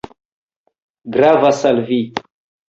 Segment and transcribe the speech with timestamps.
[1.17, 2.01] Gravas al vi.